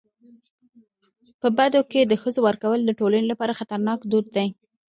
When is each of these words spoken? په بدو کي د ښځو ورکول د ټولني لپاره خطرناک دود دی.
په 1.41 1.47
بدو 1.57 1.81
کي 1.91 2.01
د 2.05 2.13
ښځو 2.21 2.39
ورکول 2.47 2.79
د 2.83 2.91
ټولني 2.99 3.27
لپاره 3.31 3.57
خطرناک 3.59 3.99
دود 4.11 4.25
دی. 4.35 4.47